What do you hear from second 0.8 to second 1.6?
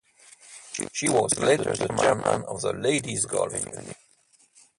She was